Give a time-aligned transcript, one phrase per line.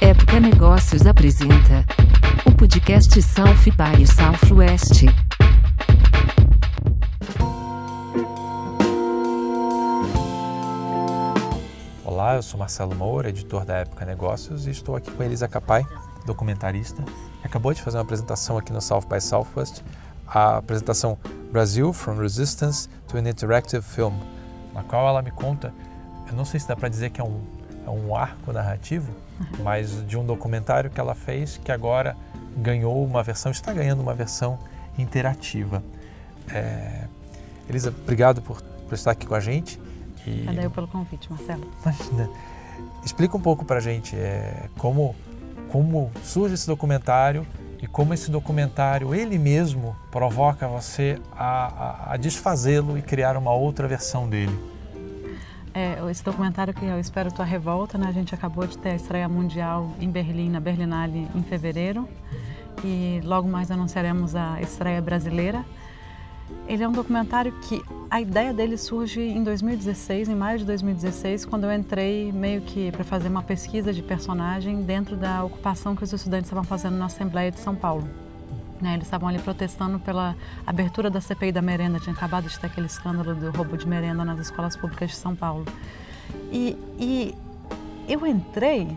[0.00, 1.84] Época Negócios apresenta
[2.46, 5.04] o podcast South by Southwest.
[12.04, 15.86] Olá, eu sou Marcelo Moura, editor da Época Negócios, e estou aqui com Elisa Capai,
[16.26, 17.02] documentarista,
[17.42, 19.82] acabou de fazer uma apresentação aqui no South by Southwest,
[20.26, 21.18] a apresentação
[21.52, 24.14] Brasil From Resistance to an Interactive Film,
[24.74, 25.72] na qual ela me conta,
[26.26, 27.40] eu não sei se dá para dizer que é um,
[27.90, 29.12] um arco narrativo,
[29.62, 32.16] mas de um documentário que ela fez que agora
[32.56, 34.58] ganhou uma versão, está ganhando uma versão
[34.98, 35.82] interativa.
[36.48, 37.04] É...
[37.68, 39.80] Elisa, obrigado por, por estar aqui com a gente.
[40.26, 40.42] E...
[40.42, 41.70] Valeu pelo convite, Marcelo.
[41.82, 42.30] Imagina.
[43.04, 45.14] Explica um pouco para a gente é, como,
[45.70, 47.46] como surge esse documentário
[47.80, 53.52] e como esse documentário, ele mesmo, provoca você a, a, a desfazê-lo e criar uma
[53.52, 54.58] outra versão dele.
[55.74, 58.06] É, esse documentário que eu espero tua revolta, né?
[58.06, 62.08] A gente acabou de ter a estreia mundial em Berlim, na Berlinale, em fevereiro.
[62.84, 65.64] E logo mais anunciaremos a estreia brasileira.
[66.68, 71.44] Ele é um documentário que a ideia dele surge em 2016, em maio de 2016,
[71.44, 76.04] quando eu entrei meio que para fazer uma pesquisa de personagem dentro da ocupação que
[76.04, 78.08] os estudantes estavam fazendo na Assembleia de São Paulo.
[78.84, 82.66] Né, eles estavam ali protestando pela abertura da CPI da merenda, tinha acabado de ter
[82.66, 85.64] aquele escândalo do roubo de merenda nas escolas públicas de São Paulo.
[86.52, 87.34] E, e
[88.06, 88.94] eu entrei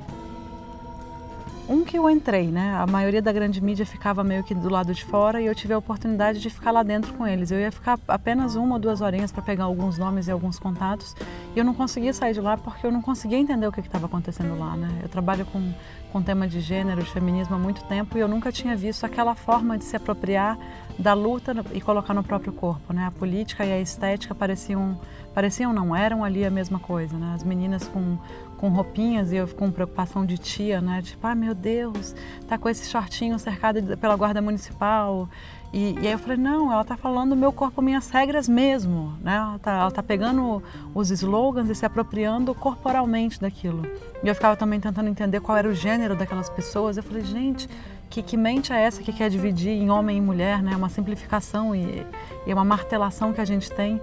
[1.69, 2.75] um que eu entrei, né?
[2.75, 5.73] A maioria da grande mídia ficava meio que do lado de fora e eu tive
[5.73, 7.51] a oportunidade de ficar lá dentro com eles.
[7.51, 11.15] Eu ia ficar apenas uma ou duas horinhas para pegar alguns nomes e alguns contatos
[11.55, 14.05] e eu não conseguia sair de lá porque eu não conseguia entender o que estava
[14.05, 14.87] acontecendo lá, né?
[15.03, 15.73] Eu trabalho com,
[16.11, 19.35] com tema de gênero, de feminismo há muito tempo e eu nunca tinha visto aquela
[19.35, 20.57] forma de se apropriar
[20.97, 23.05] da luta e colocar no próprio corpo, né?
[23.05, 24.97] A política e a estética pareciam
[25.33, 27.33] pareciam não eram ali a mesma coisa, né?
[27.35, 28.17] As meninas com
[28.57, 31.01] com roupinhas e eu com preocupação de tia, né?
[31.01, 32.15] Tipo, ah, meu Deus,
[32.47, 35.29] tá com esse shortinho cercado pela guarda municipal.
[35.71, 39.35] E, e aí eu falei, não, ela tá falando meu corpo, minhas regras mesmo, né?
[39.35, 40.63] Ela tá, ela tá pegando
[40.95, 43.83] os slogans e se apropriando corporalmente daquilo.
[44.23, 46.97] E eu ficava também tentando entender qual era o gênero daquelas pessoas.
[46.97, 47.69] Eu falei, gente,
[48.09, 50.75] que, que mente é essa que quer dividir em homem e mulher, né?
[50.75, 52.05] Uma simplificação e,
[52.45, 54.01] e uma martelação que a gente tem.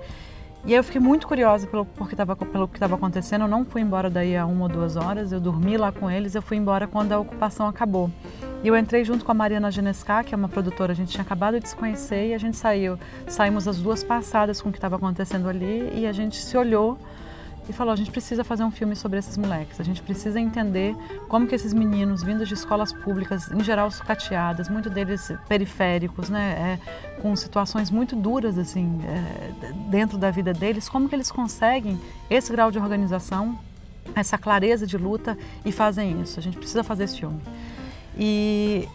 [0.66, 3.42] E aí eu fiquei muito curiosa pelo, porque tava, pelo que estava acontecendo.
[3.42, 6.34] Eu não fui embora daí a uma ou duas horas, eu dormi lá com eles,
[6.34, 8.10] eu fui embora quando a ocupação acabou.
[8.62, 11.20] E eu entrei junto com a Mariana Genesca, que é uma produtora, a gente tinha
[11.20, 12.98] acabado de se conhecer e a gente saiu.
[13.28, 16.98] Saímos as duas passadas com o que estava acontecendo ali e a gente se olhou
[17.68, 20.94] e falou: a gente precisa fazer um filme sobre esses moleques, a gente precisa entender
[21.28, 26.78] como que esses meninos vindos de escolas públicas, em geral sucateadas, muito deles periféricos, né,
[26.80, 32.00] é, com situações muito duras assim é, dentro da vida deles, como que eles conseguem
[32.30, 33.58] esse grau de organização,
[34.14, 36.38] essa clareza de luta e fazem isso.
[36.38, 37.40] A gente precisa fazer esse filme.
[38.16, 38.88] E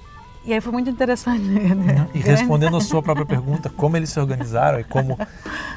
[0.45, 1.43] e aí foi muito interessante.
[1.43, 2.07] Né?
[2.13, 5.17] E respondendo a sua própria pergunta, como eles se organizaram e como,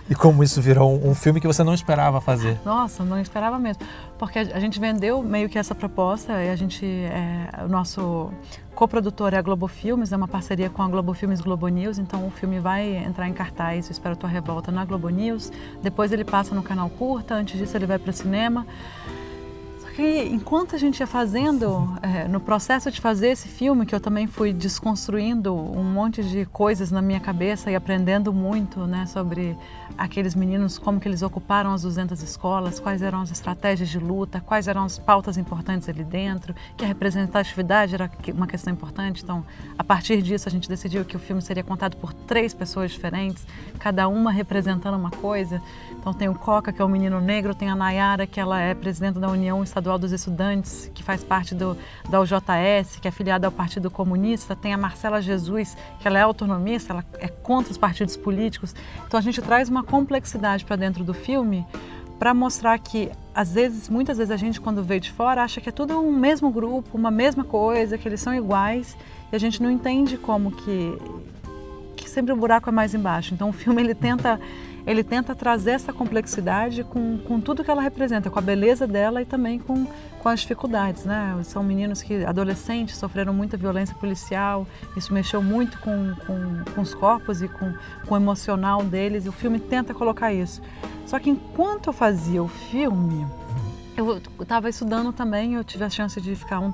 [0.09, 2.59] e como isso virou um, um filme que você não esperava fazer.
[2.65, 3.83] Nossa, não esperava mesmo.
[4.19, 8.31] Porque a, a gente vendeu meio que essa proposta e a gente, é, o nosso
[8.75, 12.27] coprodutor é a Globo Filmes, é uma parceria com a Globo Filmes Globo News, então
[12.27, 15.53] o filme vai entrar em cartaz, eu espero tua revolta na Globo News,
[15.83, 18.67] depois ele passa no canal curta, antes disso ele vai para o cinema
[19.95, 24.01] que enquanto a gente ia fazendo, é, no processo de fazer esse filme, que eu
[24.01, 29.57] também fui desconstruindo um monte de coisas na minha cabeça e aprendendo muito né, sobre
[29.99, 34.41] aqueles meninos, como que eles ocuparam as 200 escolas, quais eram as estratégias de luta,
[34.41, 39.23] quais eram as pautas importantes ali dentro, que a representatividade era uma questão importante.
[39.23, 39.45] Então,
[39.79, 43.47] a partir disso, a gente decidiu que o filme seria contado por três pessoas diferentes,
[43.79, 45.61] cada uma representando uma coisa.
[45.91, 48.75] Então, tem o Coca, que é o menino negro, tem a Nayara, que ela é
[48.75, 51.77] presidente da União Estadual dos Estudantes, que faz parte do,
[52.09, 56.23] da UJS, que é afiliada ao Partido Comunista, tem a Marcela Jesus, que ela é
[56.23, 58.75] autonomista, ela é contra os partidos políticos.
[59.07, 61.67] Então, a gente traz uma complexidade para dentro do filme
[62.19, 65.69] para mostrar que às vezes, muitas vezes a gente quando vê de fora acha que
[65.69, 68.97] é tudo um mesmo grupo, uma mesma coisa, que eles são iguais
[69.33, 70.97] e a gente não entende como que
[72.13, 73.35] sempre o buraco é mais embaixo.
[73.35, 74.39] Então o filme ele tenta
[74.87, 79.23] ele tenta trazer essa complexidade com, com tudo que ela representa, com a beleza dela
[79.23, 79.87] e também com,
[80.19, 81.05] com as dificuldades.
[81.05, 81.41] Né?
[81.45, 84.67] São meninos que, adolescentes, sofreram muita violência policial,
[84.97, 87.73] isso mexeu muito com, com, com os corpos e com,
[88.07, 90.61] com o emocional deles, e o filme tenta colocar isso.
[91.07, 93.25] Só que enquanto eu fazia o filme,
[93.97, 96.73] eu estava estudando também, eu tive a chance de ficar um,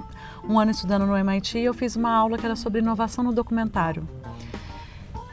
[0.49, 3.32] um ano estudando no MIT e eu fiz uma aula que era sobre inovação no
[3.32, 4.08] documentário.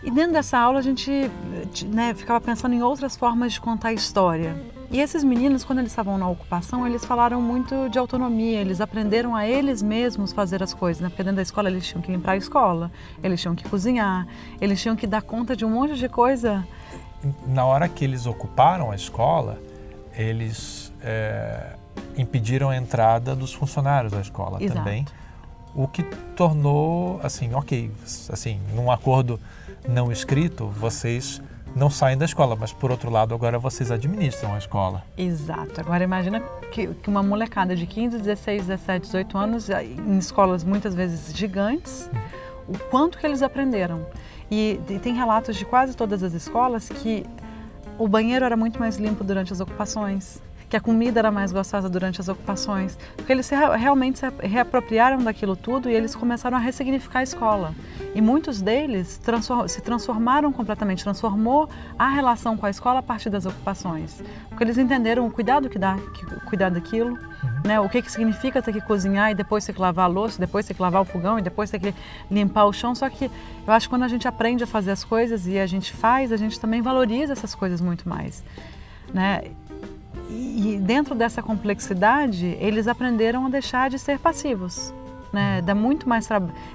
[0.05, 1.31] E dentro dessa aula a gente
[1.87, 4.55] né, ficava pensando em outras formas de contar a história.
[4.91, 9.35] E esses meninos, quando eles estavam na ocupação, eles falaram muito de autonomia, eles aprenderam
[9.35, 11.09] a eles mesmos fazer as coisas, né?
[11.09, 12.91] Porque dentro da escola eles tinham que limpar a escola,
[13.23, 14.27] eles tinham que cozinhar,
[14.61, 16.65] eles tinham que dar conta de um monte de coisa.
[17.47, 19.59] Na hora que eles ocuparam a escola,
[20.13, 21.75] eles é,
[22.15, 24.77] impediram a entrada dos funcionários da escola Exato.
[24.79, 25.03] também,
[25.75, 26.03] o que
[26.35, 27.91] tornou, assim, ok,
[28.31, 29.39] assim, num acordo
[29.87, 31.41] não escrito, vocês
[31.75, 35.03] não saem da escola, mas por outro lado, agora vocês administram a escola.
[35.17, 35.81] Exato.
[35.81, 36.39] Agora imagina
[36.71, 42.09] que, que uma molecada de 15, 16, 17, 18 anos, em escolas muitas vezes gigantes,
[42.67, 44.05] o quanto que eles aprenderam.
[44.49, 47.25] E, e tem relatos de quase todas as escolas que
[47.99, 50.41] o banheiro era muito mais limpo durante as ocupações
[50.75, 55.23] que a comida era mais gostosa durante as ocupações, porque eles se, realmente se reapropriaram
[55.23, 57.73] daquilo tudo e eles começaram a ressignificar a escola.
[58.13, 63.29] E muitos deles transform, se transformaram completamente, transformou a relação com a escola a partir
[63.29, 67.61] das ocupações, porque eles entenderam o cuidado que dá que, cuidar daquilo, uhum.
[67.63, 67.79] né?
[67.79, 70.65] O que que significa ter que cozinhar e depois ter que lavar a louça, depois
[70.65, 71.95] ter que lavar o fogão e depois ter que
[72.29, 72.93] limpar o chão.
[72.93, 73.31] Só que
[73.65, 76.33] eu acho que quando a gente aprende a fazer as coisas e a gente faz,
[76.33, 78.43] a gente também valoriza essas coisas muito mais,
[79.13, 79.41] né?
[80.35, 84.93] E, dentro dessa complexidade, eles aprenderam a deixar de ser passivos.
[85.31, 85.61] Né?
[85.61, 86.29] Dá muito mais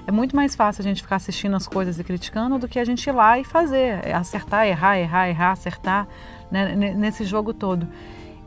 [0.07, 2.85] é muito mais fácil a gente ficar assistindo as coisas e criticando do que a
[2.85, 6.07] gente ir lá e fazer, é acertar, errar, errar, errar, acertar,
[6.51, 6.75] né?
[6.75, 7.87] nesse jogo todo.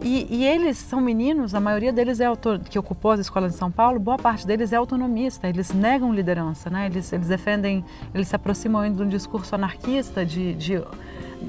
[0.01, 3.59] E, e, eles são meninos, a maioria deles é autor, que ocupou as escolas de
[3.59, 6.87] São Paulo, boa parte deles é autonomista, eles negam liderança, né?
[6.87, 10.83] eles, eles defendem, eles se aproximam de um discurso anarquista, de, de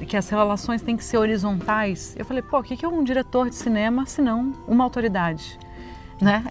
[0.06, 2.14] que as relações têm que ser horizontais.
[2.18, 5.58] Eu falei, pô, o que é um diretor de cinema se não uma autoridade?
[6.18, 6.42] Né?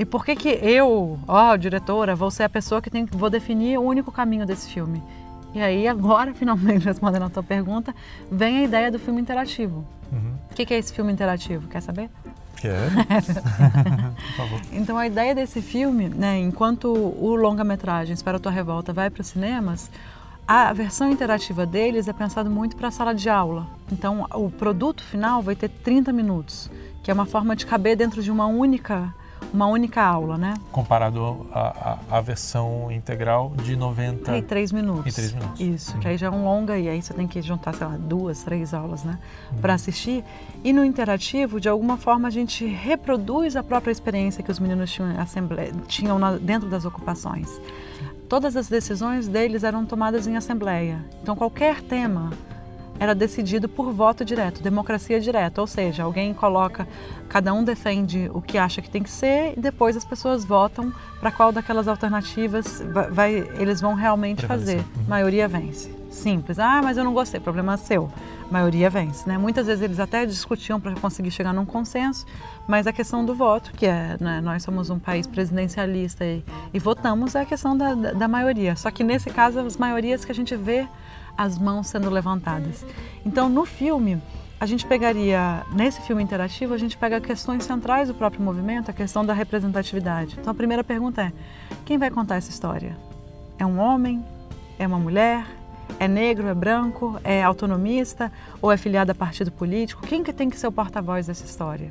[0.00, 3.78] E por que que eu, ó, diretora, vou ser a pessoa que tem, vou definir
[3.78, 5.00] o único caminho desse filme?
[5.54, 7.94] E aí agora, finalmente, respondendo a tua pergunta,
[8.28, 9.86] vem a ideia do filme interativo.
[10.10, 10.34] Uhum.
[10.50, 11.68] O que, que é esse filme interativo?
[11.68, 12.10] Quer saber?
[12.56, 12.90] Quero.
[14.36, 14.60] Favor.
[14.72, 19.20] Então a ideia desse filme, né, enquanto o longa-metragem Espera a Tua Revolta vai para
[19.20, 19.90] os cinemas,
[20.46, 23.66] a versão interativa deles é pensado muito para a sala de aula.
[23.90, 26.70] Então, o produto final vai ter 30 minutos,
[27.02, 29.12] que é uma forma de caber dentro de uma única
[29.52, 30.54] uma única aula, né?
[30.72, 34.36] Comparado à versão integral de 90...
[34.36, 35.12] E 3 minutos.
[35.12, 35.60] E 3 minutos.
[35.60, 36.00] Isso, uhum.
[36.00, 38.42] que aí já é um longa e aí você tem que juntar, sei lá, duas,
[38.42, 39.18] três aulas, né?
[39.52, 39.58] Uhum.
[39.58, 40.24] Para assistir.
[40.64, 44.90] E no interativo, de alguma forma, a gente reproduz a própria experiência que os meninos
[44.90, 45.10] tinham,
[45.86, 47.48] tinham na, dentro das ocupações
[48.28, 51.04] todas as decisões deles eram tomadas em assembleia.
[51.22, 52.30] Então, qualquer tema
[52.98, 56.86] era decidido por voto direto, democracia direta, ou seja, alguém coloca,
[57.28, 60.92] cada um defende o que acha que tem que ser e depois as pessoas votam
[61.18, 64.78] para qual daquelas alternativas vai, vai, eles vão realmente fazer.
[64.78, 65.04] Uhum.
[65.08, 66.03] Maioria vence.
[66.14, 66.58] Simples.
[66.58, 68.10] Ah, mas eu não gostei, problema seu.
[68.50, 69.36] Maioria vence, né?
[69.36, 72.24] Muitas vezes eles até discutiam para conseguir chegar num consenso,
[72.68, 76.78] mas a questão do voto, que é, né, nós somos um país presidencialista e, e
[76.78, 78.76] votamos, é a questão da, da, da maioria.
[78.76, 80.86] Só que nesse caso, as maiorias que a gente vê
[81.36, 82.86] as mãos sendo levantadas.
[83.26, 84.22] Então, no filme,
[84.60, 88.94] a gente pegaria, nesse filme interativo, a gente pega questões centrais do próprio movimento, a
[88.94, 90.36] questão da representatividade.
[90.38, 91.32] Então, a primeira pergunta é:
[91.84, 92.96] quem vai contar essa história?
[93.58, 94.24] É um homem?
[94.78, 95.63] É uma mulher?
[95.98, 100.06] É negro, é branco, é autonomista ou é filiado a partido político?
[100.06, 101.90] Quem que tem que ser o porta-voz dessa história?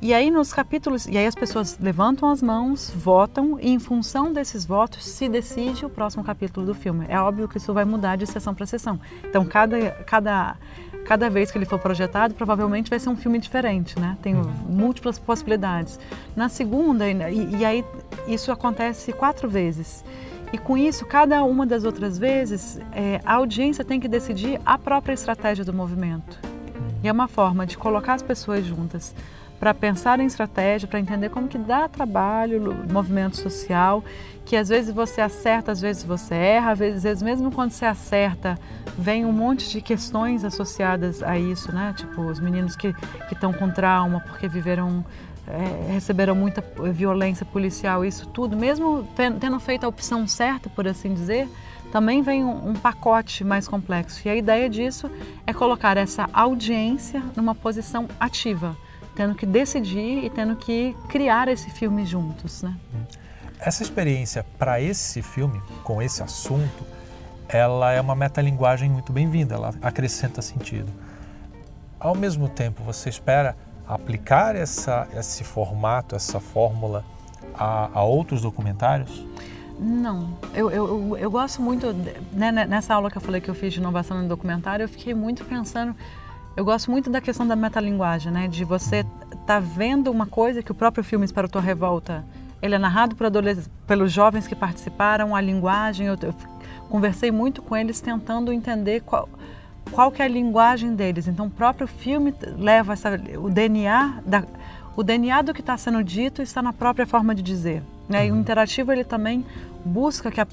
[0.00, 4.30] E aí nos capítulos, e aí as pessoas levantam as mãos, votam e em função
[4.30, 7.06] desses votos se decide o próximo capítulo do filme.
[7.08, 9.00] É óbvio que isso vai mudar de sessão para sessão.
[9.24, 10.56] Então cada cada
[11.06, 14.18] cada vez que ele for projetado, provavelmente vai ser um filme diferente, né?
[14.20, 14.42] Tem uhum.
[14.68, 15.98] múltiplas possibilidades.
[16.34, 17.84] Na segunda, e, e aí
[18.26, 20.04] isso acontece quatro vezes.
[20.56, 24.78] E com isso, cada uma das outras vezes, é, a audiência tem que decidir a
[24.78, 26.40] própria estratégia do movimento.
[27.04, 29.14] E é uma forma de colocar as pessoas juntas
[29.60, 34.02] para pensar em estratégia, para entender como que dá trabalho, movimento social,
[34.46, 38.58] que às vezes você acerta, às vezes você erra, às vezes mesmo quando você acerta,
[38.96, 41.92] vem um monte de questões associadas a isso, né?
[41.94, 42.94] Tipo, os meninos que
[43.30, 45.04] estão com trauma porque viveram
[45.46, 46.62] é, receberam muita
[46.92, 51.48] violência policial, isso tudo, mesmo tendo feito a opção certa, por assim dizer,
[51.92, 54.20] também vem um, um, pacote mais complexo.
[54.26, 55.10] E a ideia disso
[55.46, 58.76] é colocar essa audiência numa posição ativa
[59.16, 62.76] tendo que decidir e tendo que criar esse filme juntos, né?
[63.58, 66.84] Essa experiência para esse filme, com esse assunto,
[67.48, 70.92] ela é uma metalinguagem muito bem-vinda, ela acrescenta sentido.
[71.98, 73.56] Ao mesmo tempo, você espera
[73.88, 77.04] aplicar essa, esse formato, essa fórmula
[77.54, 79.24] a, a outros documentários?
[79.78, 81.94] Não, eu, eu, eu gosto muito,
[82.32, 85.14] né, nessa aula que eu falei que eu fiz de inovação no documentário, eu fiquei
[85.14, 85.94] muito pensando
[86.56, 88.48] eu gosto muito da questão da metalinguagem, né?
[88.48, 89.04] De você
[89.46, 92.24] tá vendo uma coisa que o próprio filme Espero Tua Revolta,
[92.62, 93.26] ele é narrado por
[93.86, 96.34] pelos jovens que participaram, a linguagem, eu, eu
[96.88, 99.28] conversei muito com eles tentando entender qual,
[99.90, 101.26] qual que é a linguagem deles.
[101.28, 104.44] Então o próprio filme leva essa, o DNA da,
[104.96, 107.82] o DNA do que está sendo dito está na própria forma de dizer.
[108.08, 108.26] Né?
[108.26, 108.40] E o uhum.
[108.40, 109.44] interativo ele também
[109.84, 110.46] busca que, a,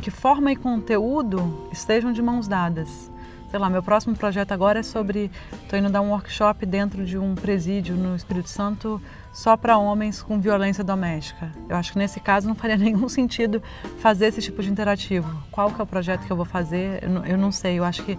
[0.00, 3.10] que forma e conteúdo estejam de mãos dadas.
[3.50, 5.28] Sei lá, meu próximo projeto agora é sobre.
[5.64, 10.22] Estou indo dar um workshop dentro de um presídio no Espírito Santo só para homens
[10.22, 11.50] com violência doméstica.
[11.68, 13.60] Eu acho que nesse caso não faria nenhum sentido
[13.98, 15.28] fazer esse tipo de interativo.
[15.50, 17.02] Qual que é o projeto que eu vou fazer?
[17.02, 17.76] Eu não, eu não sei.
[17.76, 18.16] Eu acho que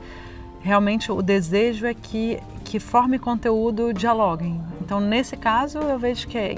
[0.62, 4.62] realmente o desejo é que, que forme conteúdo dialoguem.
[4.82, 6.58] Então, nesse caso, eu vejo que,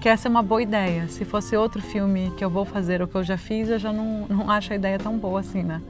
[0.00, 1.08] que essa é uma boa ideia.
[1.08, 3.92] Se fosse outro filme que eu vou fazer ou que eu já fiz, eu já
[3.92, 5.80] não, não acho a ideia tão boa assim, né?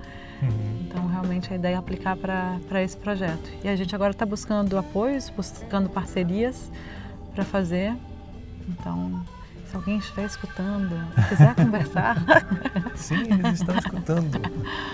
[0.43, 0.87] Uhum.
[0.87, 3.51] Então, realmente, a ideia é aplicar para esse projeto.
[3.65, 6.71] E a gente agora está buscando apoios, buscando parcerias
[7.35, 7.95] para fazer.
[8.69, 9.23] Então,
[9.71, 10.95] se alguém estiver escutando,
[11.29, 12.17] quiser conversar.
[12.95, 14.41] Sim, eles estão escutando.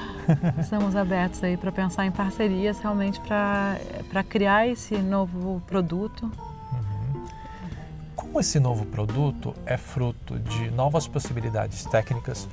[0.58, 6.24] Estamos abertos aí para pensar em parcerias realmente para criar esse novo produto.
[6.24, 7.24] Uhum.
[8.14, 12.48] Como esse novo produto é fruto de novas possibilidades técnicas,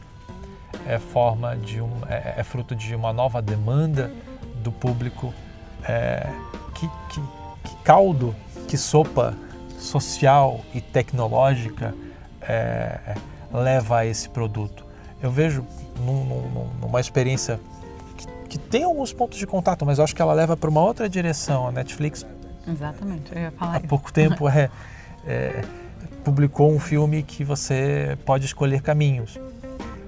[0.86, 4.12] é forma de um, é, é fruto de uma nova demanda
[4.64, 5.34] do público,
[5.84, 6.28] é,
[6.74, 7.22] que, que,
[7.64, 8.36] que, caldo,
[8.68, 9.36] que sopa
[9.78, 11.94] social e tecnológica
[12.50, 13.15] é,
[13.53, 14.84] leva a esse produto.
[15.22, 15.65] Eu vejo
[16.00, 17.60] num, num, numa experiência
[18.18, 20.82] que, que, tem alguns pontos de contato, mas eu acho que ela leva para uma
[20.82, 21.68] outra direção.
[21.68, 22.25] A Netflix,
[22.68, 23.75] exatamente, eu ia falar.
[23.75, 24.70] Há pouco tempo é,
[25.27, 25.62] é,
[26.24, 29.39] publicou um filme que você pode escolher caminhos.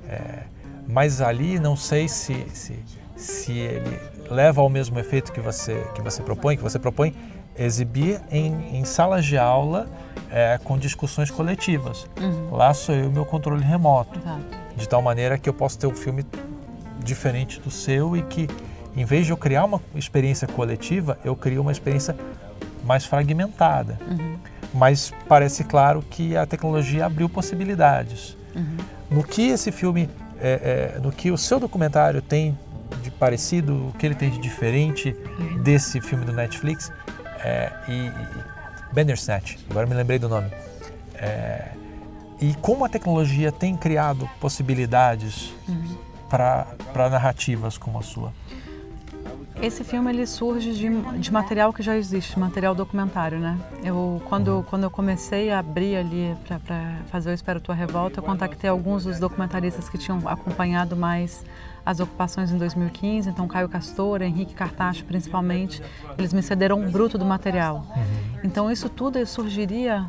[0.09, 0.43] É,
[0.87, 2.79] mas ali não sei se, se,
[3.15, 7.13] se ele leva ao mesmo efeito que você que você propõe, que você propõe
[7.57, 9.87] exibir em, em salas de aula
[10.29, 12.07] é, com discussões coletivas.
[12.19, 12.51] Uhum.
[12.51, 14.19] Lá sou eu e meu controle remoto.
[14.19, 16.25] Exato de tal maneira que eu posso ter um filme
[17.03, 18.47] diferente do seu e que,
[18.95, 22.15] em vez de eu criar uma experiência coletiva, eu crio uma experiência
[22.83, 23.97] mais fragmentada.
[24.09, 24.37] Uhum.
[24.73, 28.37] Mas parece claro que a tecnologia abriu possibilidades.
[28.55, 28.77] Uhum.
[29.09, 32.57] No que esse filme, é, é, no que o seu documentário tem
[33.01, 35.61] de parecido, o que ele tem de diferente uhum.
[35.61, 36.91] desse filme do Netflix,
[37.43, 40.49] é, e, e Bandersnatch, agora me lembrei do nome.
[41.15, 41.69] É,
[42.39, 45.97] e como a tecnologia tem criado possibilidades uhum.
[46.27, 48.33] para narrativas como a sua?
[49.61, 53.59] Esse filme ele surge de, de material que já existe, material documentário, né?
[53.83, 54.63] Eu quando uhum.
[54.63, 59.03] quando eu comecei a abrir ali para fazer o Espero Tua Revolta, eu contactei alguns
[59.03, 61.45] dos documentaristas que tinham acompanhado mais
[61.85, 65.81] as ocupações em 2015, então Caio Castor, Henrique Cartacho principalmente,
[66.17, 67.85] eles me cederam um bruto do material.
[67.95, 68.39] Uhum.
[68.43, 70.05] Então isso tudo surgiria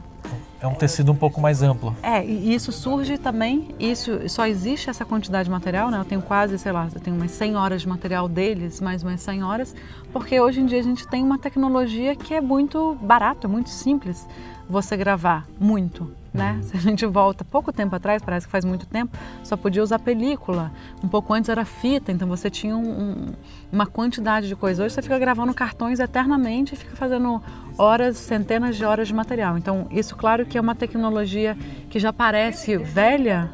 [0.60, 1.94] é um tecido um pouco mais amplo.
[2.02, 5.98] É, e isso surge também, isso só existe essa quantidade de material, né?
[5.98, 9.20] Eu tenho quase, sei lá, eu tenho umas 100 horas de material deles, mais umas
[9.20, 9.74] 100 horas,
[10.12, 14.24] porque hoje em dia a gente tem uma tecnologia que é muito barata, muito simples
[14.68, 16.54] você gravar muito, né?
[16.54, 16.62] Uhum.
[16.62, 19.98] Se a gente volta pouco tempo atrás, parece que faz muito tempo, só podia usar
[19.98, 20.72] película.
[21.02, 23.32] Um pouco antes era fita, então você tinha um, um,
[23.70, 24.84] uma quantidade de coisas.
[24.84, 27.42] Hoje você fica gravando cartões eternamente e fica fazendo
[27.76, 29.58] horas, centenas de horas de material.
[29.58, 31.56] Então, isso, claro, que é uma tecnologia
[31.90, 33.52] que já parece velha,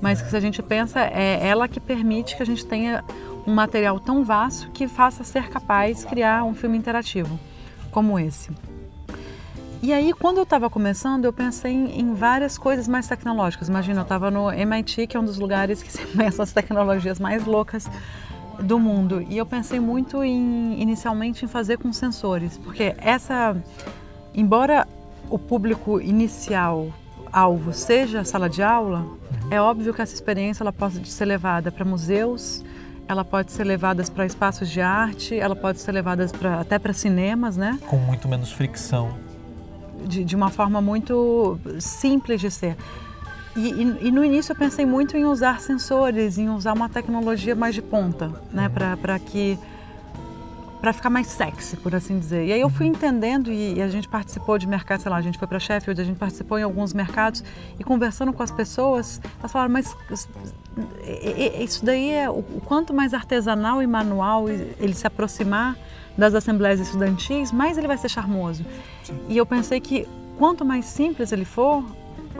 [0.00, 3.02] mas que se a gente pensa, é ela que permite que a gente tenha
[3.46, 7.38] um material tão vasto que faça ser capaz de criar um filme interativo
[7.90, 8.50] como esse.
[9.80, 13.68] E aí, quando eu estava começando, eu pensei em, em, várias coisas mais tecnológicas.
[13.68, 16.02] Imagina, eu estava no MIT, que é um dos lugares que se
[16.42, 17.88] as tecnologias mais loucas
[18.60, 19.24] do mundo.
[19.28, 23.56] E eu pensei muito em, inicialmente, em fazer com sensores, porque essa,
[24.34, 24.86] embora
[25.30, 26.88] o público inicial
[27.32, 29.06] alvo seja a sala de aula,
[29.48, 32.64] é óbvio que essa experiência ela pode ser levada para museus,
[33.06, 36.92] ela pode ser levada para espaços de arte, ela pode ser levada pra, até para
[36.92, 37.78] cinemas, né?
[37.86, 39.27] Com muito menos fricção
[40.06, 42.76] de, de uma forma muito simples de ser.
[43.56, 47.56] E, e, e, no início eu pensei muito em usar sensores, em usar uma tecnologia
[47.56, 49.58] mais de ponta, né, para que
[50.80, 52.46] para ficar mais sexy, por assim dizer.
[52.46, 55.20] E aí eu fui entendendo e, e a gente participou de mercados, sei lá, a
[55.20, 57.42] gente foi para Sheffield, a gente participou em alguns mercados
[57.78, 59.96] e conversando com as pessoas, elas falaram, mas
[61.60, 65.76] isso daí é o quanto mais artesanal e manual ele se aproximar
[66.18, 68.66] das assembleias estudantis, mais ele vai ser charmoso.
[69.28, 70.06] E eu pensei que
[70.36, 71.84] quanto mais simples ele for,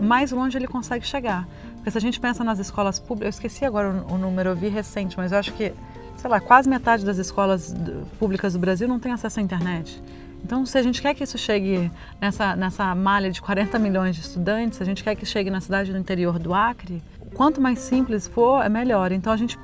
[0.01, 1.47] mais longe ele consegue chegar.
[1.77, 4.57] Porque se a gente pensa nas escolas públicas, eu esqueci agora o, o número, eu
[4.57, 5.73] vi recente, mas eu acho que
[6.17, 7.75] sei lá, quase metade das escolas
[8.19, 10.03] públicas do Brasil não tem acesso à internet.
[10.45, 14.23] Então, se a gente quer que isso chegue nessa, nessa malha de 40 milhões de
[14.23, 17.03] estudantes, se a gente quer que chegue na cidade do interior do Acre,
[17.35, 19.13] quanto mais simples for, é melhor.
[19.13, 19.57] Então, a gente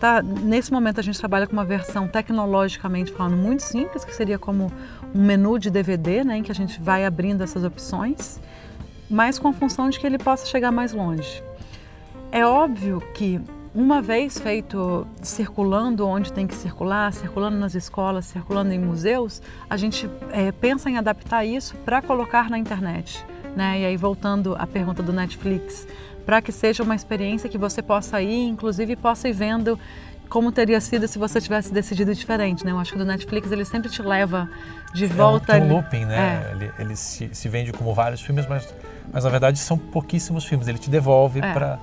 [0.00, 4.38] tá, nesse momento a gente trabalha com uma versão tecnologicamente falando muito simples, que seria
[4.38, 4.72] como
[5.14, 8.40] um menu de DVD, né, em que a gente vai abrindo essas opções,
[9.08, 11.42] mas com a função de que ele possa chegar mais longe.
[12.32, 13.40] É óbvio que
[13.74, 19.76] uma vez feito circulando onde tem que circular, circulando nas escolas, circulando em museus, a
[19.76, 23.24] gente é, pensa em adaptar isso para colocar na internet.
[23.56, 23.80] Né?
[23.80, 25.86] E aí, voltando à pergunta do Netflix,
[26.24, 29.78] para que seja uma experiência que você possa ir, inclusive possa ir vendo
[30.30, 32.70] como teria sido se você tivesse decidido diferente, né?
[32.70, 34.48] Eu acho que do Netflix ele sempre te leva
[34.94, 35.56] de volta.
[35.56, 36.46] É um, um looping, né?
[36.46, 36.52] É.
[36.52, 38.72] Ele, ele se, se, vende como vários filmes, mas,
[39.12, 40.68] mas na verdade são pouquíssimos filmes.
[40.68, 41.52] Ele te devolve é.
[41.52, 41.78] para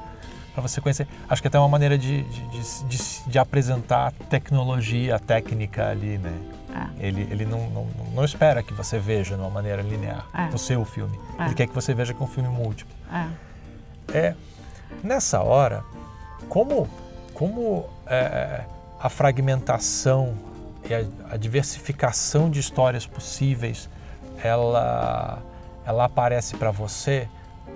[0.56, 1.06] você conhecer.
[1.30, 2.98] Acho que até é uma maneira de, de, de,
[3.28, 6.34] de apresentar tecnologia, técnica ali, né?
[6.78, 7.08] É.
[7.08, 10.54] Ele, ele não, não, não, espera que você veja de uma maneira linear é.
[10.54, 11.20] o seu filme.
[11.40, 11.46] É.
[11.46, 12.94] Ele quer que você veja com um filme múltiplo.
[13.12, 14.18] É.
[14.18, 14.36] é
[15.04, 15.84] nessa hora,
[16.50, 16.88] como,
[17.34, 18.64] como é,
[19.00, 20.36] a fragmentação
[20.90, 23.90] e a, a, diversificação de histórias possíveis,
[24.44, 25.42] ela,
[25.86, 27.28] ela aparece para você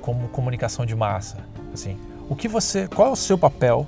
[0.02, 1.38] como comunicação de massa,
[1.74, 2.00] assim
[2.32, 3.86] o que você, qual é o seu papel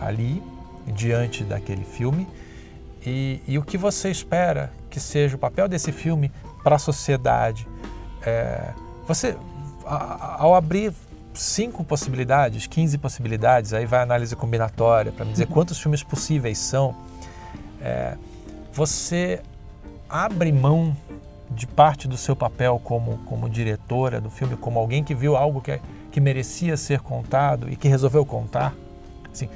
[0.00, 0.40] ali
[0.86, 2.24] diante daquele filme
[3.06, 6.30] e, e o que você espera que seja o papel desse filme
[6.62, 7.66] para a sociedade.
[8.22, 8.72] É,
[9.06, 9.36] você,
[9.84, 10.92] a, ao abrir
[11.34, 15.52] cinco possibilidades, 15 possibilidades, aí vai a análise combinatória para me dizer uhum.
[15.52, 16.94] quantos filmes possíveis são.
[17.80, 18.16] É,
[18.72, 19.42] você
[20.08, 20.96] abre mão
[21.50, 25.60] de parte do seu papel como, como diretora do filme, como alguém que viu algo
[25.60, 25.80] que, é,
[26.10, 28.74] que merecia ser contado e que resolveu contar.
[29.30, 29.48] Assim,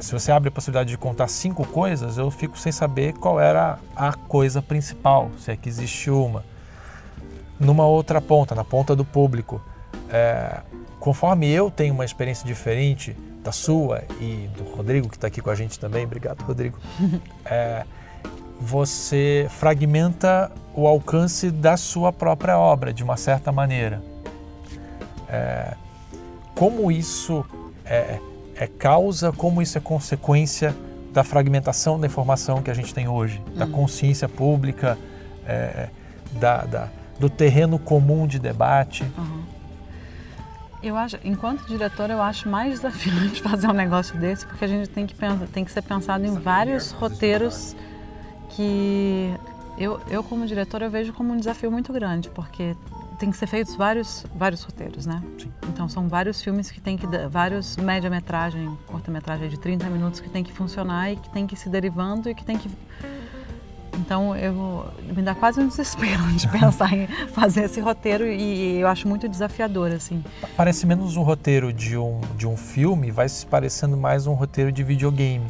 [0.00, 3.78] se você abre a possibilidade de contar cinco coisas, eu fico sem saber qual era
[3.94, 6.44] a coisa principal, se é que existe uma.
[7.58, 9.60] Numa outra ponta, na ponta do público,
[10.08, 10.60] é,
[10.98, 15.50] conforme eu tenho uma experiência diferente da sua e do Rodrigo, que está aqui com
[15.50, 16.78] a gente também, obrigado, Rodrigo,
[17.44, 17.84] é,
[18.58, 24.02] você fragmenta o alcance da sua própria obra, de uma certa maneira
[25.30, 25.74] é,
[26.54, 27.44] como isso
[27.84, 28.18] é,
[28.60, 30.76] é, causa, como isso é consequência
[31.14, 33.72] da fragmentação da informação que a gente tem hoje, da uhum.
[33.72, 34.98] consciência pública,
[35.46, 35.88] é,
[36.32, 39.02] da, da, do terreno comum de debate.
[39.16, 39.42] Uhum.
[40.82, 44.90] Eu acho, enquanto diretor, eu acho mais desafiante fazer um negócio desse, porque a gente
[44.90, 47.74] tem que, pensar, tem que ser pensado em vários roteiros
[48.50, 49.34] que
[49.78, 52.76] eu, eu como diretor, eu vejo como um desafio muito grande, porque
[53.20, 55.22] tem que ser feitos vários, vários roteiros, né?
[55.38, 55.52] Sim.
[55.68, 60.42] Então são vários filmes que tem que vários média-metragem, curta-metragem de 30 minutos que tem
[60.42, 62.70] que funcionar e que tem que ir se derivando e que tem que
[63.98, 68.88] então eu me dá quase um desespero de pensar em fazer esse roteiro e eu
[68.88, 70.24] acho muito desafiador assim.
[70.56, 74.72] Parece menos um roteiro de um de um filme, vai se parecendo mais um roteiro
[74.72, 75.46] de videogame.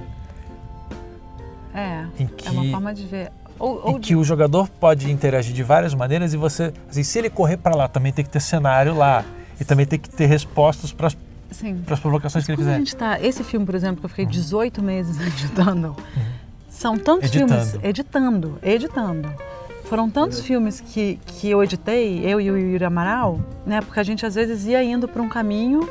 [1.72, 2.48] É, que...
[2.48, 3.30] é uma forma de ver.
[3.60, 7.18] Ou, ou e que o jogador pode interagir de várias maneiras e você, assim, se
[7.18, 9.22] ele correr para lá, também tem que ter cenário lá
[9.60, 12.74] e também tem que ter respostas para as provocações Mas que ele fizer.
[12.74, 14.86] A gente tá, esse filme, por exemplo, que eu fiquei 18 uhum.
[14.86, 16.22] meses editando, uhum.
[16.70, 17.52] são tantos editando.
[17.52, 19.34] filmes editando, editando.
[19.84, 20.44] Foram tantos uhum.
[20.44, 23.82] filmes que, que eu editei, eu e o Yuri Amaral, né?
[23.82, 25.86] Porque a gente às vezes ia indo para um caminho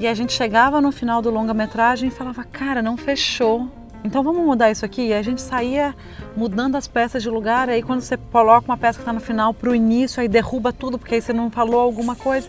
[0.00, 3.68] e a gente chegava no final do longa-metragem e falava, cara, não fechou
[4.04, 5.08] então vamos mudar isso aqui.
[5.08, 5.94] E a gente saía
[6.36, 7.70] mudando as peças de lugar.
[7.70, 10.72] Aí quando você coloca uma peça que está no final para o início, aí derruba
[10.72, 12.48] tudo porque aí você não falou alguma coisa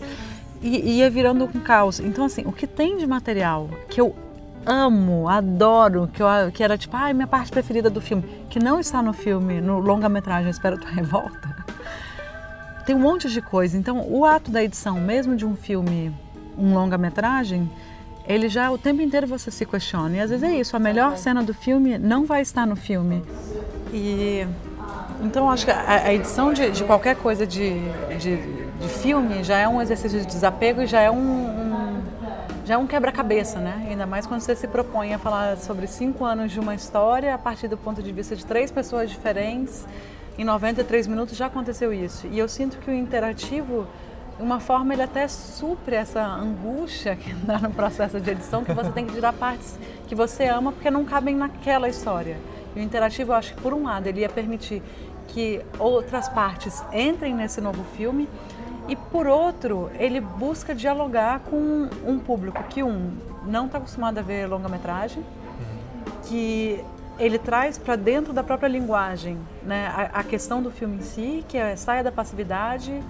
[0.62, 1.98] e ia virando um caos.
[1.98, 4.14] Então assim, o que tem de material que eu
[4.66, 8.80] amo, adoro, que, eu, que era tipo, ai, minha parte preferida do filme, que não
[8.80, 11.54] está no filme, no longa-metragem Espero Tua Revolta,
[12.84, 13.78] tem um monte de coisa.
[13.78, 16.12] Então, o ato da edição, mesmo de um filme,
[16.58, 17.70] um longa-metragem,
[18.28, 20.16] ele já o tempo inteiro você se questiona.
[20.16, 23.22] E às vezes é isso, a melhor cena do filme não vai estar no filme.
[23.92, 24.46] E
[25.22, 27.78] então acho que a, a edição de, de, qualquer coisa de,
[28.18, 32.02] de, de, filme já é um exercício de desapego e já é um, um
[32.66, 33.86] já é um quebra-cabeça, né?
[33.88, 37.38] Ainda mais quando você se propõe a falar sobre cinco anos de uma história a
[37.38, 39.86] partir do ponto de vista de três pessoas diferentes.
[40.36, 42.26] Em 93 minutos já aconteceu isso.
[42.26, 43.86] E eu sinto que o interativo
[44.38, 48.90] uma forma ele até supre essa angústia que dá no processo de edição, que você
[48.90, 52.38] tem que tirar partes que você ama porque não cabem naquela história.
[52.74, 54.82] E o interativo, eu acho que por um lado ele ia permitir
[55.28, 58.28] que outras partes entrem nesse novo filme
[58.88, 63.12] e por outro ele busca dialogar com um público que um
[63.44, 65.24] não está acostumado a ver longa-metragem
[66.24, 66.84] que
[67.18, 69.88] ele traz para dentro da própria linguagem né?
[69.88, 73.02] A, a, questão do filme em si, que é saia da passividade,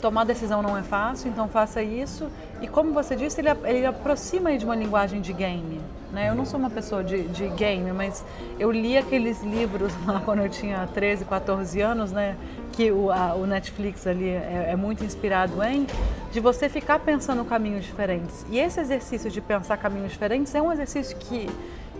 [0.00, 2.28] tomar decisão não é fácil, então faça isso.
[2.60, 5.80] E como você disse, ele, ele aproxima de uma linguagem de game.
[6.12, 6.28] Né?
[6.28, 8.24] Eu não sou uma pessoa de, de game, mas
[8.58, 12.36] eu li aqueles livros lá quando eu tinha 13, 14 anos, né?
[12.72, 15.86] que o, a, o Netflix ali é, é, muito inspirado em,
[16.32, 18.44] de você ficar pensando caminhos diferentes.
[18.50, 21.48] E esse exercício de pensar caminhos diferentes é um exercício que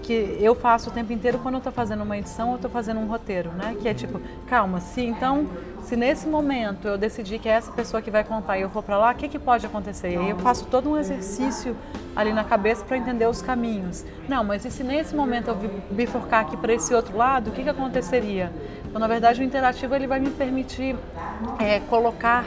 [0.03, 3.01] que eu faço o tempo inteiro quando eu estou fazendo uma edição ou estou fazendo
[3.01, 3.77] um roteiro, né?
[3.81, 5.47] Que é tipo, calma, se então,
[5.91, 8.81] se nesse momento eu decidir que é essa pessoa que vai contar e eu for
[8.81, 10.13] para lá, o que, que pode acontecer?
[10.13, 11.77] E aí eu faço todo um exercício
[12.15, 14.07] ali na cabeça para entender os caminhos.
[14.29, 15.57] Não, mas e se nesse momento eu
[15.91, 18.53] bifurcar aqui para esse outro lado, o que, que aconteceria?
[18.89, 20.95] Então, na verdade, o interativo ele vai me permitir
[21.59, 22.45] é, colocar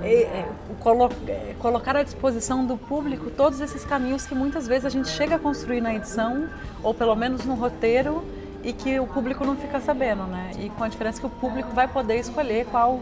[0.00, 0.48] é, é,
[0.78, 5.08] colo é, colocar à disposição do público todos esses caminhos que muitas vezes a gente
[5.08, 6.48] chega a construir na edição,
[6.80, 8.22] ou pelo menos no roteiro,
[8.62, 10.52] e que o público não fica sabendo, né?
[10.58, 13.00] E com a diferença que o público vai poder escolher qual,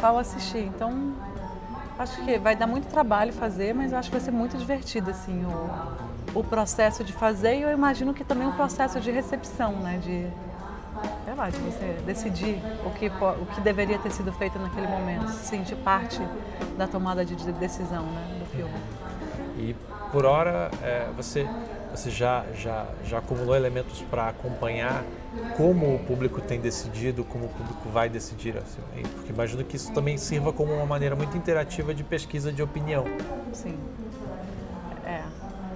[0.00, 0.64] qual assistir.
[0.64, 1.12] Então,
[1.98, 5.10] acho que vai dar muito trabalho fazer, mas eu acho que vai ser muito divertido,
[5.10, 9.72] assim, o, o processo de fazer e eu imagino que também o processo de recepção,
[9.72, 9.98] né?
[9.98, 10.26] De,
[11.24, 15.28] sei lá, de você decidir o que, o que deveria ter sido feito naquele momento,
[15.28, 16.20] se sentir parte
[16.76, 18.74] da tomada de decisão né, do filme.
[19.58, 19.76] E
[20.10, 21.48] por hora é, você,
[21.94, 25.04] você já, já, já acumulou elementos para acompanhar
[25.56, 28.80] como o público tem decidido, como o público vai decidir, assim,
[29.14, 33.04] porque imagino que isso também sirva como uma maneira muito interativa de pesquisa de opinião.
[33.52, 33.78] Sim.
[35.04, 35.22] É.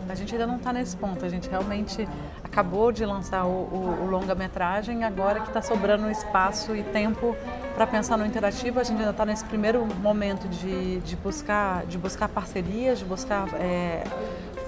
[0.09, 2.09] A gente ainda não está nesse ponto, a gente realmente
[2.43, 7.37] acabou de lançar o, o, o longa-metragem, agora que está sobrando espaço e tempo
[7.75, 11.99] para pensar no interativo, a gente ainda está nesse primeiro momento de, de, buscar, de
[11.99, 14.05] buscar parcerias, de buscar é,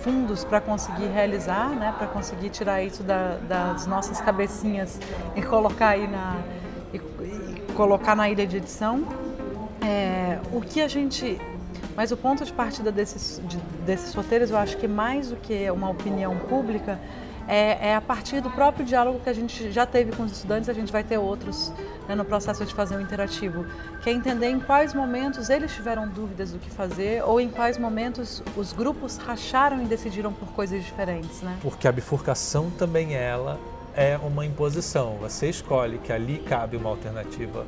[0.02, 5.00] fundos para conseguir realizar, né, para conseguir tirar isso da, das nossas cabecinhas
[5.36, 6.36] e colocar aí na,
[6.92, 9.06] e, e colocar na ilha de edição.
[9.80, 11.38] É, o que a gente
[11.98, 15.68] mas o ponto de partida desses, de, desses roteiros, eu acho que mais do que
[15.68, 16.96] uma opinião pública,
[17.48, 20.68] é, é, a partir do próprio diálogo que a gente já teve com os estudantes,
[20.68, 21.72] a gente vai ter outros
[22.06, 23.64] né, no processo de fazer um interativo,
[24.02, 27.78] que é entender em quais momentos eles tiveram dúvidas do que fazer ou em quais
[27.78, 31.40] momentos os grupos racharam e decidiram por coisas diferentes.
[31.40, 31.56] Né?
[31.62, 33.58] Porque a bifurcação também ela
[33.96, 35.16] é uma imposição.
[35.20, 37.64] Você escolhe que ali cabe uma alternativa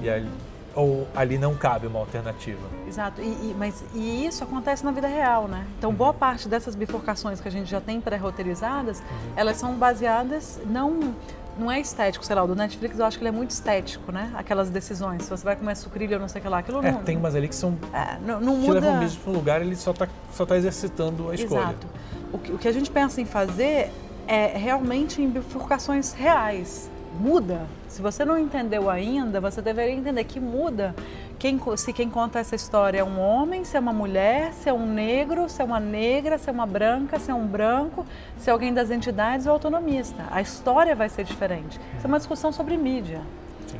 [0.00, 0.04] é.
[0.04, 0.30] e ali
[0.74, 2.66] ou ali não cabe uma alternativa.
[2.86, 5.66] Exato, e, e, mas e isso acontece na vida real, né?
[5.78, 6.16] Então, boa uhum.
[6.16, 9.32] parte dessas bifurcações que a gente já tem pré-roteirizadas, uhum.
[9.36, 11.14] elas são baseadas não
[11.58, 14.12] não é estético, sei lá, o do Netflix eu acho que ele é muito estético,
[14.12, 14.30] né?
[14.36, 16.92] Aquelas decisões, se você vai comer sucrilho ou não sei o que lá, aquilo é,
[16.92, 17.02] não...
[17.02, 17.76] tem umas ali que são...
[17.92, 18.80] É, não, não que muda...
[18.80, 21.60] levam o bicho para um lugar ele só está só tá exercitando a escolha.
[21.60, 21.86] Exato.
[22.32, 23.90] O que, o que a gente pensa em fazer
[24.28, 26.88] é realmente em bifurcações reais,
[27.20, 27.66] muda.
[27.88, 30.94] Se você não entendeu ainda, você deveria entender que muda
[31.38, 34.72] quem, se quem conta essa história é um homem, se é uma mulher, se é
[34.72, 38.04] um negro, se é uma negra, se é uma branca, se é um branco,
[38.36, 40.24] se é alguém das entidades ou autonomista.
[40.30, 41.78] A história vai ser diferente.
[41.96, 43.20] Isso é uma discussão sobre mídia.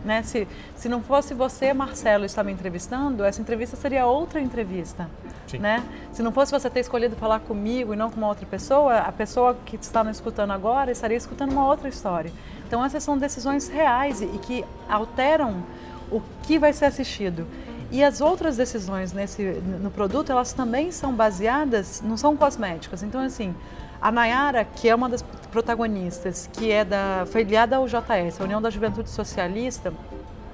[0.04, 0.22] Né?
[0.22, 5.08] Se, se não fosse você, Marcelo, estar me entrevistando, essa entrevista seria outra entrevista.
[5.58, 5.82] Né?
[6.12, 9.12] Se não fosse você ter escolhido falar comigo e não com uma outra pessoa, a
[9.12, 12.32] pessoa que está me escutando agora estaria escutando uma outra história.
[12.66, 15.62] Então essas são decisões reais e, e que alteram
[16.10, 17.46] o que vai ser assistido.
[17.90, 23.02] E as outras decisões nesse, no produto, elas também são baseadas, não são cosméticas.
[23.02, 23.54] Então, assim,
[24.00, 28.44] a Nayara, que é uma das protagonistas, que é da, foi filiada ao JS, a
[28.44, 29.92] União da Juventude Socialista,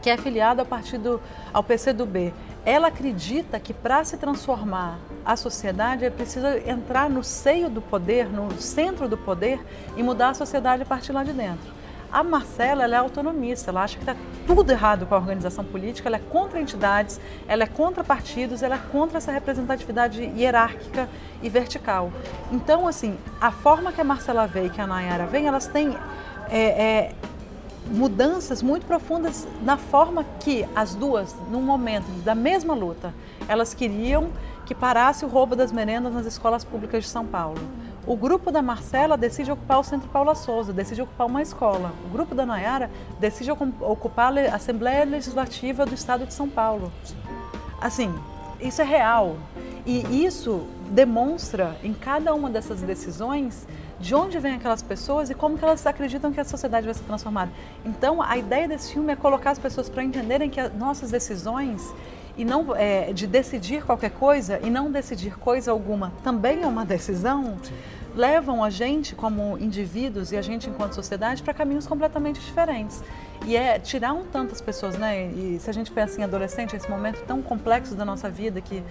[0.01, 1.21] que é filiada ao partido,
[1.53, 2.33] ao PCdoB,
[2.65, 8.29] ela acredita que para se transformar a sociedade é preciso entrar no seio do poder,
[8.29, 9.61] no centro do poder
[9.97, 11.74] e mudar a sociedade a partir lá de dentro.
[12.15, 14.15] A Marcela ela é autonomista, ela acha que está
[14.47, 18.77] tudo errado com a organização política, ela é contra entidades, ela é contra partidos, ela
[18.77, 21.09] é contra essa representatividade hierárquica
[21.43, 22.13] e vertical.
[22.53, 25.99] Então, assim, a forma que a Marcela vê e que a Nayara vê, elas têm
[26.51, 27.13] é, é,
[27.87, 33.13] mudanças muito profundas na forma que as duas, num momento da mesma luta,
[33.49, 34.29] elas queriam
[34.65, 37.59] que parasse o roubo das merendas nas escolas públicas de São Paulo.
[38.07, 41.91] O grupo da Marcela decide ocupar o Centro Paula Souza, decide ocupar uma escola.
[42.05, 46.93] O grupo da Nayara decide ocupar a Assembleia Legislativa do Estado de São Paulo.
[47.81, 48.15] Assim,
[48.61, 49.37] isso é real.
[49.87, 53.67] E isso demonstra em cada uma dessas decisões
[53.99, 57.05] de onde vêm aquelas pessoas e como que elas acreditam que a sociedade vai ser
[57.05, 57.51] transformada.
[57.87, 61.95] Então, a ideia desse filme é colocar as pessoas para entenderem que as nossas decisões
[62.37, 66.85] e não é, de decidir qualquer coisa e não decidir coisa alguma também é uma
[66.85, 67.57] decisão.
[67.63, 67.73] Sim.
[68.15, 73.03] levam a gente como indivíduos e a gente enquanto sociedade para caminhos completamente diferentes.
[73.45, 75.27] E é tirar um tanto as pessoas, né?
[75.27, 78.83] E se a gente pensa em adolescente, esse momento tão complexo da nossa vida que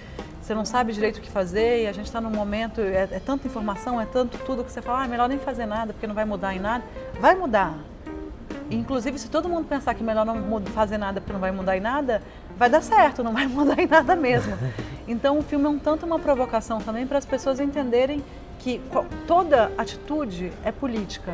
[0.42, 3.20] você não sabe direito o que fazer e a gente está num momento, é, é,
[3.20, 6.14] tanta informação, é tanto tudo que você fala, ah, melhor nem fazer nada porque não
[6.14, 6.84] vai mudar em nada.
[7.20, 7.78] Vai mudar.
[8.70, 11.82] Inclusive, se todo mundo pensar que melhor não fazer nada porque não vai mudar em
[11.82, 12.22] nada,
[12.58, 14.58] vai dar certo, não vai mudar em nada mesmo.
[15.08, 18.24] Então, o filme é um tanto uma provocação também para as pessoas entenderem
[18.60, 18.82] que
[19.28, 21.34] toda atitude é política.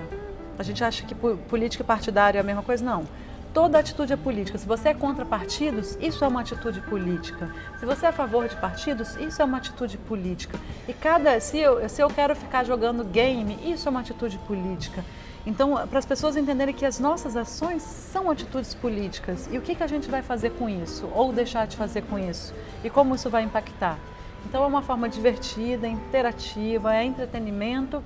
[0.58, 2.84] A gente acha que política e partidária é a mesma coisa?
[2.84, 3.06] Não.
[3.54, 4.58] Toda atitude é política.
[4.58, 7.50] Se você é contra partidos, isso é uma atitude política.
[7.80, 10.60] Se você é a favor de partidos, isso é uma atitude política.
[10.88, 15.04] E cada se eu, se eu quero ficar jogando game, isso é uma atitude política.
[15.50, 19.74] Então, para as pessoas entenderem que as nossas ações são atitudes políticas e o que,
[19.74, 23.16] que a gente vai fazer com isso, ou deixar de fazer com isso, e como
[23.16, 23.98] isso vai impactar.
[24.46, 28.04] Então, é uma forma divertida, interativa, é entretenimento,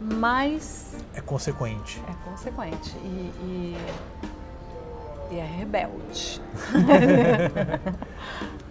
[0.00, 0.96] mas.
[1.14, 2.02] É consequente.
[2.08, 2.96] É consequente.
[3.04, 3.76] E, e,
[5.32, 6.40] e é rebelde.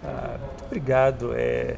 [0.02, 1.34] ah, muito obrigado.
[1.36, 1.76] É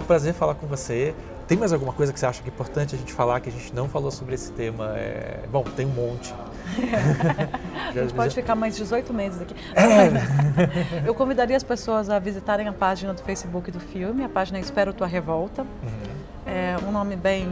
[0.00, 1.14] um prazer falar com você.
[1.46, 3.52] Tem mais alguma coisa que você acha que é importante a gente falar que a
[3.52, 4.96] gente não falou sobre esse tema?
[4.96, 5.40] É...
[5.50, 6.34] Bom, tem um monte.
[7.88, 9.54] a gente pode ficar mais 18 meses aqui.
[9.74, 11.04] É.
[11.06, 14.92] Eu convidaria as pessoas a visitarem a página do Facebook do filme, a página Espero
[14.92, 15.62] Tua Revolta.
[15.62, 16.24] Uhum.
[16.46, 17.46] É um nome bem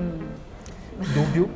[1.14, 1.50] dúbio.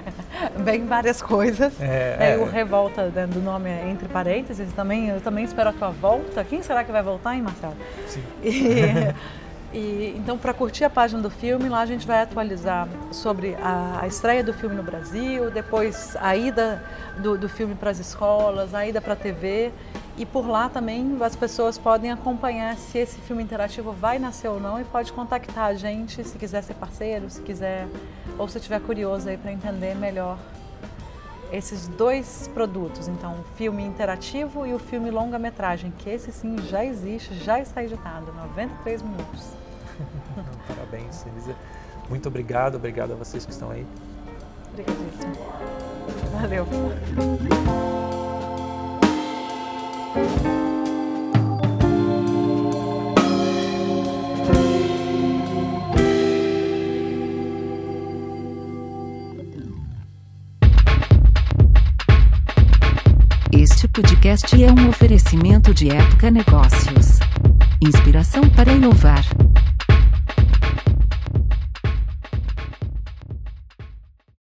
[0.64, 1.72] bem várias coisas.
[1.80, 4.72] É, é, o revolta né, do nome é entre parênteses.
[4.72, 6.44] Também, eu também espero a tua volta.
[6.44, 7.76] Quem será que vai voltar, hein, Marcelo?
[8.06, 8.22] Sim.
[8.42, 9.12] E,
[9.74, 14.02] e, então, para curtir a página do filme, lá a gente vai atualizar sobre a,
[14.02, 16.80] a estreia do filme no Brasil, depois a ida
[17.18, 19.72] do, do filme para as escolas, a ida para a TV.
[20.16, 24.60] E por lá também as pessoas podem acompanhar se esse filme interativo vai nascer ou
[24.60, 27.88] não e pode contactar a gente se quiser ser parceiro, se quiser,
[28.38, 30.38] ou se tiver curioso aí para entender melhor
[31.52, 36.84] esses dois produtos, então o filme interativo e o filme longa-metragem, que esse sim já
[36.84, 39.63] existe, já está editado, 93 minutos.
[40.68, 41.54] Parabéns, Elisa.
[42.08, 43.86] Muito obrigado, obrigado a vocês que estão aí.
[44.72, 45.34] Obrigadíssimo.
[46.32, 46.66] Valeu.
[63.52, 67.18] Este podcast é um oferecimento de Época Negócios.
[67.80, 69.24] Inspiração para inovar.